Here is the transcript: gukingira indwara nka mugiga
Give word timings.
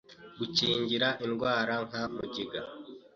gukingira 0.39 1.07
indwara 1.25 1.73
nka 1.87 2.01
mugiga 2.13 2.61